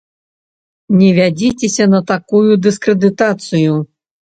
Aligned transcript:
Не 1.01 1.09
вядзіцеся 1.19 1.85
на 1.93 2.01
такую 2.13 2.51
дыскрэдытацыю. 2.65 3.79